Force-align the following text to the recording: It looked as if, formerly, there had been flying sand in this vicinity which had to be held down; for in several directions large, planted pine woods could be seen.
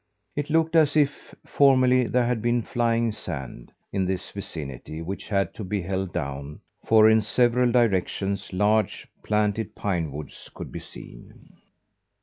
It 0.35 0.49
looked 0.49 0.75
as 0.75 0.97
if, 0.97 1.35
formerly, 1.45 2.07
there 2.07 2.25
had 2.25 2.41
been 2.41 2.63
flying 2.63 3.11
sand 3.11 3.71
in 3.93 4.03
this 4.05 4.31
vicinity 4.31 4.99
which 4.99 5.27
had 5.29 5.53
to 5.53 5.63
be 5.63 5.83
held 5.83 6.11
down; 6.11 6.61
for 6.83 7.07
in 7.07 7.21
several 7.21 7.71
directions 7.71 8.51
large, 8.51 9.07
planted 9.23 9.75
pine 9.75 10.11
woods 10.11 10.49
could 10.55 10.71
be 10.71 10.79
seen. 10.79 11.49